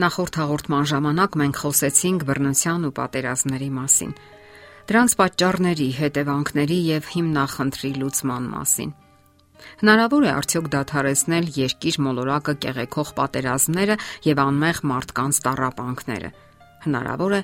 Նախորդ 0.00 0.36
հաղորդման 0.40 0.86
ժամանակ 0.88 1.34
մենք 1.36 1.58
խոսեցինք 1.60 2.22
բռնության 2.24 2.84
ու 2.88 2.92
պատերազմների 2.96 3.66
մասին։ 3.76 4.12
Դրանց 4.88 5.14
պատճառների, 5.20 5.88
հետևանքների 5.98 6.78
եւ 6.86 7.10
հիմնախնդրի 7.12 7.90
լուծման 8.00 8.46
մասին։ 8.54 8.94
Հնարավոր 9.82 10.24
է 10.24 10.30
արդյոք 10.32 10.70
դադարեցնել 10.72 11.50
երկիր 11.58 11.98
մոլորակը 12.06 12.54
կեղեքող 12.64 13.12
պատերազմները 13.20 13.98
եւ 14.32 14.42
անմեղ 14.46 14.80
մարդկանց 14.92 15.42
տարապանքները։ 15.44 16.32
Հնարավոր 16.88 17.36
է, 17.36 17.42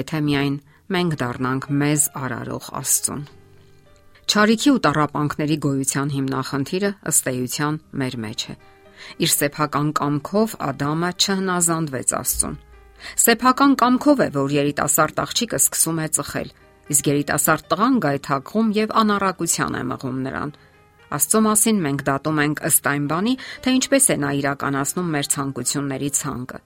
եթե 0.00 0.24
միայն 0.30 0.56
մենք 0.96 1.20
դառնանք 1.20 1.70
մեզ 1.84 2.08
արարող 2.24 2.72
Աստծուն։ 2.80 3.22
Չարիքի 4.30 4.70
ու 4.72 4.82
տարապանքների 4.88 5.56
գոյության 5.68 6.12
հիմնախնդիրը 6.16 6.90
ըստ 7.12 7.32
էության 7.34 7.80
մեր 8.00 8.20
մեջ 8.24 8.40
է։ 8.50 8.54
Իր 9.20 9.30
սեփական 9.34 9.92
կամքով 10.00 10.56
Ադամը 10.70 11.10
չհնազանդվեց 11.20 12.14
Աստծուն։ 12.20 12.56
Սեփական 13.20 13.76
կամքով 13.80 14.18
է, 14.20 14.28
որ 14.34 14.54
երիտասարդ 14.56 15.22
աղջիկը 15.24 15.60
սկսում 15.60 16.00
է 16.00 16.08
ծխել, 16.16 16.50
իսկ 16.90 17.10
երիտասարդ 17.10 17.68
տղան 17.70 18.00
գայթակղում 18.04 18.72
եւ 18.76 18.92
անառակության 19.00 19.78
է 19.80 19.82
մղում 19.90 20.18
նրան։ 20.26 20.52
Աստծո 21.10 21.40
մասին 21.46 21.78
մենք 21.84 22.02
դատում 22.06 22.40
ենք 22.44 22.60
ըստ 22.70 22.90
այն 22.90 23.06
բանի, 23.10 23.32
թե 23.64 23.72
ինչպես 23.80 24.04
է 24.14 24.16
նա 24.24 24.30
իրականացնում 24.40 25.08
մեր 25.14 25.30
ցանկությունների 25.34 26.10
ցանկը։ 26.20 26.60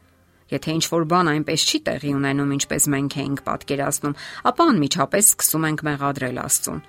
Եթե 0.53 0.75
ինչ 0.77 0.85
որ 0.93 1.07
բան 1.09 1.31
այնպես 1.33 1.63
չի 1.65 1.79
տեղի 1.89 2.11
ունենում, 2.19 2.51
ինչպես 2.59 2.89
մենք 2.95 3.17
էինք 3.25 3.41
պատկերացնում, 3.49 4.19
ապա 4.53 4.67
անմիջապես 4.75 5.31
սկսում 5.35 5.67
ենք 5.71 5.85
մեղադրել 5.89 6.43
Աստծուն։ 6.45 6.83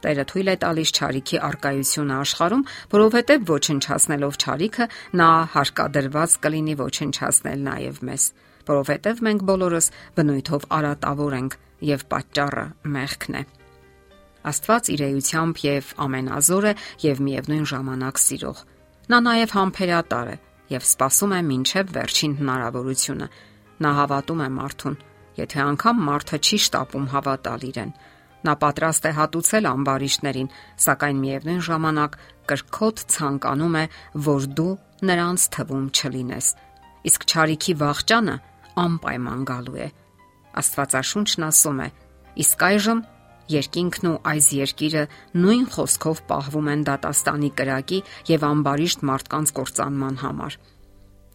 Տերը 0.00 0.24
թույլ 0.30 0.48
է 0.48 0.56
տալիս 0.64 0.90
ճարիքի 0.96 1.38
արկայությունը 1.50 2.14
աշխարում, 2.20 2.62
որովհետև 2.94 3.42
ոչնչացնելով 3.50 4.38
ճարիքը 4.44 4.86
նա 5.20 5.30
հարկադրված 5.54 6.36
կլինի 6.46 6.76
ոչնչացնել 6.80 7.64
նաև 7.68 8.00
մեզ, 8.08 8.26
որովհետև 8.70 9.24
մենք 9.28 9.44
բոլորս 9.50 9.90
բնույթով 10.16 10.68
արատավոր 10.80 11.36
ենք 11.40 11.56
եւ 11.90 12.04
պատճառը 12.14 12.66
մեղքն 12.96 13.40
է։ 13.40 13.42
Աստված 14.50 14.88
իր 14.94 15.02
էությամբ 15.04 15.58
եւ 15.66 15.88
ամենազոր 16.00 16.66
է 16.70 16.72
եւ 17.04 17.20
միևնույն 17.26 17.66
ժամանակ 17.70 18.20
սիրող։ 18.24 18.62
Նա 19.10 19.18
նաև 19.26 19.52
համբերատար 19.56 20.30
է 20.30 20.36
եւ 20.70 20.86
սпасում 20.86 21.34
է 21.36 21.40
մինչև 21.50 21.92
վերջին 21.96 22.36
հնարավորությունը։ 22.40 23.28
Նա 23.84 23.90
հավատում 24.00 24.40
է 24.40 24.48
մարդուն, 24.56 24.96
եթե 25.40 25.60
անգամ 25.66 26.02
մարդը 26.08 26.38
չի 26.40 26.58
շտապում 26.64 27.06
հավատալ 27.10 27.66
իրեն։ 27.70 27.92
Նա 28.46 28.54
պատրաստ 28.60 29.06
է 29.10 29.12
հատուցել 29.20 29.68
ամբարիշտներին, 29.70 30.52
սակայն 30.84 31.18
միևնույն 31.20 31.62
ժամանակ 31.66 32.18
կրկոտ 32.50 33.02
ցանկանում 33.14 33.76
է, 33.80 33.84
որ 34.26 34.46
դու 34.60 34.72
նրանց 35.10 35.46
թվում 35.56 35.86
չլինես։ 35.92 36.46
Իսկ 37.10 37.26
ճարիքի 37.32 37.74
վաղճանը 37.80 38.36
անպայման 38.80 39.44
գալու 39.50 39.78
է։ 39.80 39.88
Աստվածաշունչն 40.60 41.46
ասում 41.50 41.80
է. 41.84 41.88
Իսկ 42.40 42.64
այժմ 42.70 43.00
երկինքն 43.50 44.08
ու 44.10 44.18
այս 44.30 44.48
երկիրը 44.56 45.04
նույն 45.42 45.64
խոսքով 45.74 46.20
պահվում 46.30 46.68
են 46.74 46.82
դատաստանի 46.88 47.50
կրակի 47.60 47.98
եւ 48.30 48.44
ամբարիշտ 48.50 49.06
մարդկանց 49.10 49.52
կործանման 49.58 50.20
համար։ 50.22 50.58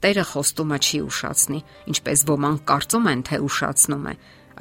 Տերը 0.05 0.25
խոստումը 0.31 0.77
չի 0.85 0.99
ուշացնի, 1.05 1.59
ինչպես 1.91 2.23
ոմանք 2.29 2.63
կարծում 2.71 3.09
են, 3.11 3.21
թե 3.25 3.39
ուշացնում 3.45 4.05
է, 4.05 4.13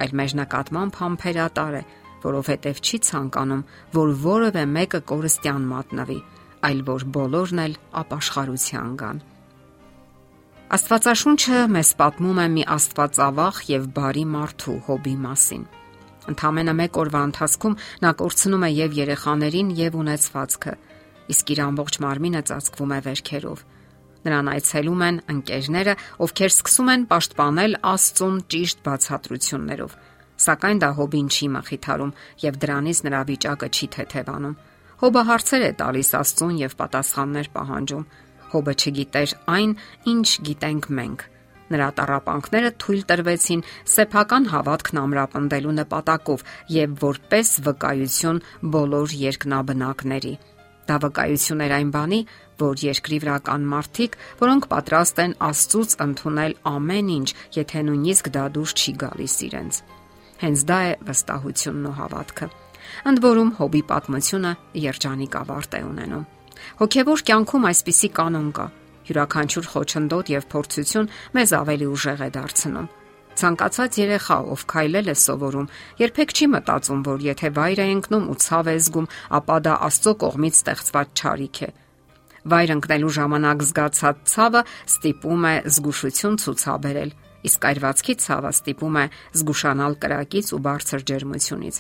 այլ 0.05 0.15
մեր 0.19 0.35
նկատմամբ 0.41 0.99
համբերատար 1.05 1.75
է, 1.79 1.83
որովհետև 2.25 2.81
չի 2.85 2.99
ցանկանում, 3.09 3.63
որ 3.95 4.11
որևէ 4.25 4.65
մեկը 4.75 5.01
կորստյան 5.11 5.69
մատնվի, 5.75 6.19
այլ 6.65 6.81
որ 6.89 7.05
բոլորն 7.15 7.63
էլ 7.65 7.75
ապաշխարության 8.01 8.93
գան։ 9.05 9.23
Աստվածաշունչը 10.75 11.59
մեզ 11.75 11.91
պատմում 12.01 12.39
է 12.41 12.47
մի 12.55 12.63
աստվածավախ 12.75 13.59
եւ 13.69 13.85
բարի 13.99 14.25
մարդու 14.35 14.77
հոբի 14.89 15.13
մասին։ 15.25 15.67
Ընթամենը 16.33 16.75
մեկ 16.81 16.99
օրվա 17.03 17.21
ընթացքում 17.29 17.77
նա 18.05 18.11
կորցնում 18.21 18.65
է 18.65 18.71
եւ 18.75 18.97
երեխաներին 18.99 19.73
եւ 19.81 19.99
ունեցվածքը, 20.01 20.75
իսկ 21.35 21.53
իր 21.55 21.61
ամբողջ 21.69 21.99
մարմինը 22.05 22.43
ծածկվում 22.49 22.95
է 22.97 23.01
վերքերով։ 23.05 23.65
Նրան 24.25 24.51
այցելում 24.55 25.05
են 25.05 25.21
ընկերները, 25.35 25.95
ովքեր 26.25 26.53
սկսում 26.55 26.91
են 26.95 27.07
պաշտպանել 27.13 27.79
Աստծուն 27.93 28.37
ճիշտ 28.55 28.83
բացատրություններով 28.89 29.97
Սակայն 30.45 30.81
դա 30.83 30.91
հոբին 30.99 31.29
չի 31.35 31.47
մխիթարում 31.55 32.15
եւ 32.45 32.57
դրանից 32.65 32.99
նրա 33.09 33.21
վիճակը 33.31 33.69
չի 33.75 33.87
թեթևանում։ 33.95 34.57
Հոբը 35.05 35.23
հարցեր 35.29 35.63
է 35.65 35.71
տալիս 35.81 36.11
Աստծուն 36.21 36.59
եւ 36.65 36.75
պատասխաններ 36.81 37.49
պահանջում։ 37.55 38.05
Հոբը 38.55 38.75
չգիտեր 38.81 39.33
այն, 39.55 39.71
ինչ 40.15 40.29
գիտենք 40.49 40.91
մենք։ 40.99 41.25
Նրա 41.75 41.89
տարապանքները 41.99 42.71
թույլ 42.83 43.03
տրվեցին 43.11 43.63
սեփական 43.95 44.49
հավատքն 44.53 45.01
ամրապնդելու 45.01 45.75
նպատակով 45.81 46.45
եւ 46.75 46.99
որպես 47.05 47.53
վկայություն 47.69 48.43
բոլոր 48.75 49.17
երկնաբնակների։ 49.25 50.35
Դա 50.85 50.97
վկայություն 51.05 51.65
էր 51.65 51.75
այն 51.79 51.91
բանի, 51.97 52.21
որ 52.61 52.85
երկրի 52.85 53.19
վրա 53.25 53.37
կան 53.49 53.67
մարդիկ, 53.73 54.17
որոնք 54.45 54.71
պատրաստ 54.75 55.21
են 55.25 55.37
Աստծուց 55.49 55.99
ընդունել 56.05 56.57
ամեն 56.75 57.13
ինչ, 57.19 57.29
եթե 57.57 57.85
նույնիսկ 57.89 58.33
դա 58.37 58.47
դուրս 58.59 58.81
չի 58.85 58.99
գալիս 59.05 59.37
իրենց։ 59.49 59.85
Հենց 60.45 60.65
դա 60.69 60.79
է 60.85 60.95
վստահությունն 61.09 61.85
ու 61.89 61.97
հավատքը։ 61.99 62.47
Ընդ 63.09 63.21
որում 63.25 63.53
հոբի 63.59 63.83
պատմությունը 63.91 64.51
երջանիկ 64.85 65.37
ավարտ 65.41 65.77
է 65.79 65.81
ունենում։ 65.89 66.27
Հոգևոր 66.81 67.23
կյանքում 67.29 67.69
այսպիսի 67.71 68.11
կանոն 68.19 68.51
կա. 68.59 68.67
յուրաքանչյուր 69.05 69.67
խոչընդոտ 69.73 70.31
եւ 70.33 70.45
փորձություն 70.53 71.09
մեզ 71.37 71.51
ավելի 71.61 71.89
ուժեղ 71.95 72.21
է 72.25 72.29
դարձնում։ 72.37 72.87
Ցանկացած 73.35 73.97
երեխա, 73.99 74.37
ով 74.55 74.61
քայլել 74.71 75.11
է 75.11 75.17
սովորում, 75.25 75.71
երբեք 76.01 76.35
չի 76.35 76.47
մտածում, 76.55 77.01
որ 77.09 77.25
եթե 77.25 77.49
վայր 77.59 77.81
է 77.85 77.87
ընկնում 77.95 78.29
ու 78.31 78.39
ցավ 78.45 78.71
է 78.71 78.77
զգում, 78.85 79.09
ապա 79.39 79.57
դա 79.65 79.75
Աստծո 79.89 80.13
կողմից 80.25 80.61
ստեղծված 80.61 81.09
ճարիք 81.21 81.59
է։ 81.67 81.71
Վայր 82.45 82.71
ընկնելու 82.75 83.13
ժամանակ 83.19 83.65
զգացած 83.65 84.17
ցավը 84.35 84.63
ստիպում 84.95 85.45
է 85.51 85.55
զգուշություն 85.75 86.39
ցուցաբերել, 86.45 87.11
իսկ 87.51 87.67
այրվածքի 87.71 88.15
ցավը 88.25 88.53
ստիպում 88.59 88.97
է 89.01 89.05
զգուշանալ 89.41 89.99
կրակից 90.05 90.53
ու 90.55 90.63
բարձր 90.65 91.05
ջերմությունից։ 91.11 91.77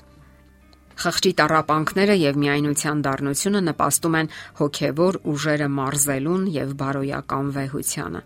Խղճի 0.94 1.32
տարապանքները 1.40 2.14
եւ 2.20 2.36
միայնության 2.44 3.00
դառնությունը 3.04 3.60
նպաստում 3.68 4.16
են 4.20 4.28
հոգեվոր 4.60 5.18
ուժերը 5.32 5.68
մարզելուն 5.78 6.44
եւ 6.54 6.74
բարոյական 6.84 7.50
վեհությանը։ 7.56 8.20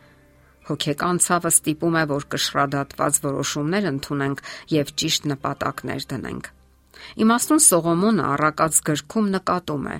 Հոգեկան 0.68 1.20
ցավը 1.24 1.50
ստիպում 1.54 1.96
է, 1.96 2.02
որ 2.12 2.24
կշռադատված 2.34 3.20
որոշումներ 3.24 3.88
ընդունենք 3.88 4.42
եւ 4.74 4.92
ճիշտ 5.00 5.28
նպատակներ 5.32 6.04
դնենք։ 6.12 6.50
Իմաստուն 7.24 7.62
Սողոմոնը 7.68 8.26
առակած 8.34 8.80
գրքում 8.88 9.30
նկատում 9.38 9.88
է. 9.88 9.96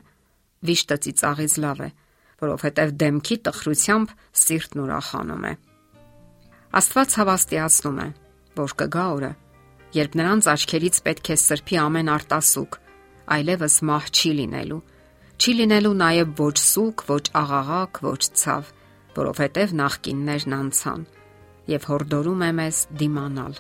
Վիշտը 0.69 0.97
ծիծաղից 1.07 1.55
լավ 1.65 1.81
է, 1.87 1.89
որովհետև 2.45 2.95
դեմքի 3.01 3.37
տխրությամբ 3.49 4.15
սիրտն 4.43 4.85
ուրախանում 4.85 5.49
է։ 5.49 5.53
Աստված 6.69 7.15
հավաստիացնում 7.17 7.99
է, 8.03 8.07
որ 8.59 8.73
կգա 8.77 9.05
օրը, 9.15 9.29
երբ 9.97 10.17
նրանց 10.21 10.49
աչքերից 10.53 10.97
պետք 11.07 11.29
է 11.33 11.37
սրբի 11.41 11.77
ամեն 11.81 12.11
արտասուք, 12.13 12.75
այլևս 13.37 13.77
մահ 13.89 14.11
չի 14.13 14.33
լինելու։ 14.41 14.81
Չի 15.39 15.55
լինելու 15.61 15.93
նաև 16.03 16.35
ոչ 16.43 16.57
սուկ, 16.61 17.05
ոչ 17.09 17.25
աղաղակ, 17.41 18.01
ոչ 18.05 18.21
ցավ, 18.43 18.69
որովհետև 19.17 19.73
նախկիններն 19.81 20.57
անցան 20.59 21.07
եւ 21.73 21.89
հորդորում 21.89 22.45
է 22.45 22.51
մեզ 22.61 22.83
դիմանալ։ 23.01 23.57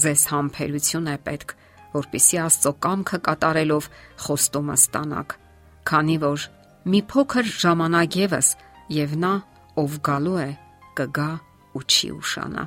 Ձեզ 0.00 0.24
համբերություն 0.32 1.12
է 1.12 1.18
պետք, 1.28 1.54
որpիսի 1.92 2.40
Աստծո 2.46 2.72
կամքը 2.88 3.20
կատարելով 3.28 3.90
խոստումը 4.24 4.78
ստանաք, 4.80 5.36
քանի 5.92 6.18
որ 6.24 6.48
մի 6.88 7.04
փոքր 7.12 7.54
ժամանակ 7.60 8.18
եւս 8.24 8.52
եւ 8.96 9.16
նա, 9.28 9.36
ով 9.84 10.00
գալու 10.08 10.40
է, 10.40 10.50
կգա 10.96 11.30
ու 11.76 11.82
չի 11.86 12.08
ուշանա։ 12.16 12.64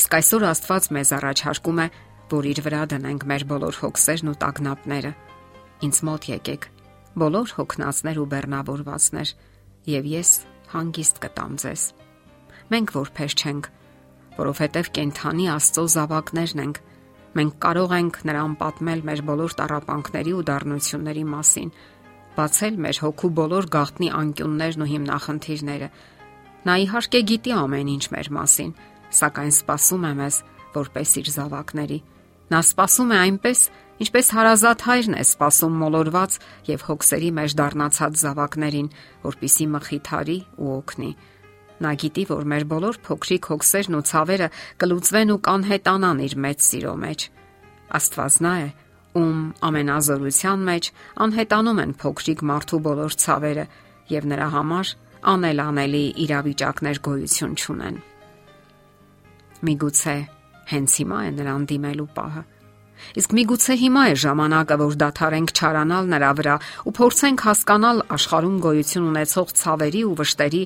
Իսկ 0.00 0.16
այսօր 0.20 0.46
Աստված 0.50 0.84
մեզ 0.94 1.10
առաջարկում 1.16 1.80
է, 1.82 1.86
որ 2.30 2.46
իր 2.50 2.60
վրա 2.66 2.82
դնենք 2.92 3.24
մեր 3.30 3.44
բոլոր 3.50 3.78
հոգսերն 3.80 4.30
ու 4.30 4.36
տագնապները։ 4.44 5.12
Ինձ 5.86 5.96
մոտ 6.06 6.28
եկեք, 6.30 6.66
բոլոր 7.18 7.54
հոգնածներ 7.58 8.20
ու 8.20 8.28
բեռնավորվածներ, 8.30 9.32
եւ 9.90 10.04
ես 10.10 10.30
հանգիստ 10.70 11.20
կտամ 11.24 11.56
ձեզ։ 11.64 11.82
Մենք 12.70 12.92
որպես 12.94 13.34
չենք, 13.40 13.64
որովհետև 14.38 14.90
կենթանի 14.94 15.46
Աստծո 15.50 15.84
զավակներն 15.96 16.62
ենք։ 16.64 16.80
Մենք 17.30 17.56
կարող 17.62 17.92
ենք 17.98 18.16
նրան 18.30 18.54
պատմել 18.60 19.02
մեր 19.10 19.20
բոլոր 19.30 19.52
տարապանքների 19.58 20.32
ու 20.38 20.46
դառնությունների 20.50 21.24
մասին, 21.34 21.74
բացել 22.38 22.78
մեր 22.84 23.00
հոգու 23.04 23.30
բոլոր 23.40 23.68
գաղտնի 23.74 24.08
անկյուններն 24.20 24.84
ու 24.84 24.90
հիմնախնդիրները 24.90 25.88
Նա 26.68 26.74
իհարկե 26.84 27.20
գիտի 27.30 27.52
ամեն 27.56 27.90
ինչ 27.94 28.04
մեր 28.12 28.28
մասին, 28.36 28.72
սակայն 29.16 29.54
սпасում 29.56 30.02
է 30.04 30.12
մեզ 30.20 30.36
որպես 30.74 31.14
իր 31.20 31.30
զավակների։ 31.34 31.98
Նա 32.50 32.60
սпасում 32.66 33.10
է 33.14 33.18
այնպես, 33.20 33.60
ինչպես 34.04 34.30
հարազատ 34.36 34.84
հայրն 34.90 35.16
է 35.16 35.24
սпасում 35.30 35.80
մոլորված 35.80 36.36
եւ 36.68 36.84
հոգսերի 36.90 37.30
մեջ 37.40 37.56
դառնացած 37.60 38.20
զավակներին, 38.20 38.88
որպիսի 39.24 39.66
մխիթարի 39.74 40.38
ու 40.60 40.70
օգնի։ 40.76 41.10
Նա 41.80 41.90
գիտի, 41.96 42.24
որ 42.28 42.48
մեր 42.52 42.64
բոլոր 42.70 42.96
փոքրիկ 43.08 43.46
հոգսերն 43.50 43.96
ու 43.96 44.04
ցավերը 44.10 44.48
կլուծվեն 44.82 45.30
ու 45.32 45.40
կանհետանան 45.48 46.18
իր 46.26 46.34
մեծ 46.44 46.64
սիրո 46.66 46.94
մեջ։ 47.00 47.20
Աստվածնա 48.00 48.52
է, 48.60 48.66
ում 49.20 49.38
ամենազորության 49.70 50.66
մեջ 50.70 50.90
անհետանում 51.24 51.80
են 51.84 51.94
փոքրիկ 52.04 52.42
մարդու 52.50 52.80
բոլոր 52.84 53.16
ցավերը, 53.24 53.64
եւ 54.10 54.28
նրա 54.30 54.48
համար 54.60 54.92
անելանելի 55.28 56.04
իրավիճակներ 56.24 57.00
գոյություն 57.04 57.56
չունեն։ 57.60 57.96
Միգուցե 59.68 60.16
հենց 60.70 60.94
հիմա 61.00 61.18
է 61.26 61.30
նրան 61.36 61.66
դիմելու 61.70 62.08
պահը։ 62.16 62.42
Իսկ 63.20 63.34
միգուցե 63.36 63.74
հիմա 63.80 64.02
է 64.10 64.14
ժամանակը, 64.22 64.76
որ 64.80 64.96
դադարենք 65.00 65.52
չարանալ 65.56 66.10
նրա 66.14 66.30
վրա 66.40 66.56
ու 66.88 66.92
փորձենք 67.00 67.44
հասկանալ 67.48 68.02
աշխարհում 68.16 68.56
գոյություն 68.64 69.08
ունեցող 69.10 69.54
ցավերի 69.60 70.02
ու 70.08 70.16
վշտերի, 70.20 70.62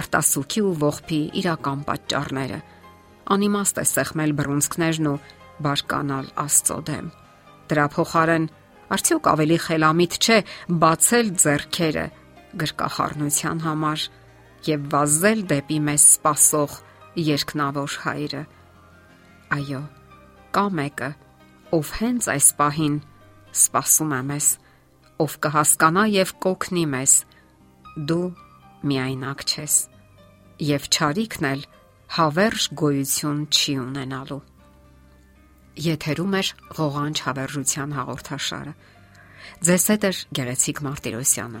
արտասուքի 0.00 0.62
ու 0.66 0.74
ողբի 0.82 1.20
իրական 1.40 1.80
պատճառները։ 1.86 2.60
Անիմաստ 3.36 3.80
է 3.82 3.86
սեղմել 3.90 4.36
բռունցքներն 4.38 5.10
ու 5.10 5.16
բարկանալ 5.66 6.26
Աստծո 6.46 6.78
դեմ։ 6.90 7.06
Դրա 7.70 7.86
փոխարեն 7.96 8.50
արդյոք 8.96 9.30
ավելի 9.32 9.58
խելամիտ 9.66 10.18
չէ 10.22 10.38
բացել 10.82 11.30
зерքերը 11.42 12.06
գրկախառնության 12.62 13.62
համար 13.66 14.06
եւ 14.66 14.86
վազել 14.92 15.42
դեպի 15.52 15.78
մեզ 15.88 16.06
սпасող 16.16 16.76
երկնավոր 17.26 17.98
հայրը։ 18.06 18.42
Այո, 19.56 19.82
կա 20.56 20.64
մեկը, 20.78 21.10
ով 21.76 21.92
հենց 22.00 22.30
այս 22.36 22.48
պահին 22.60 22.96
սпасում 23.56 24.16
է 24.16 24.22
մեզ, 24.30 24.48
ով 25.24 25.36
կհասկանա 25.46 26.04
եւ 26.16 26.32
կօգնի 26.46 26.86
մեզ։ 26.96 27.14
Դու 28.08 28.24
միայնակ 28.86 29.44
ես 29.56 29.76
եւ 30.66 30.88
ճարիքն 30.96 31.46
էլ 31.52 31.62
հավերժ 32.16 32.66
գոյություն 32.80 33.40
չի 33.52 33.74
ունենալու։ 33.82 34.42
Եթերում 35.86 36.36
է 36.36 36.42
ղողանջ 36.76 37.22
հավերժության 37.26 37.96
հաղորդաշարը։ 37.96 38.74
Ձեզ 39.66 39.84
հետ 39.92 40.06
է 40.06 40.12
գեղեցիկ 40.38 40.80
Մարտիրոսյանը։ 40.86 41.60